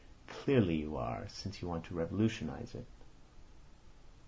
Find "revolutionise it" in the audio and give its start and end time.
1.93-2.87